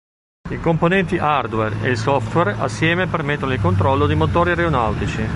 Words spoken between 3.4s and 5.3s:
il controllo di motori aeronautici.